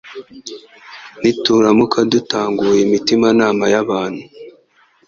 [1.21, 4.23] Nituramuka dukanguye imitimanama y’abantu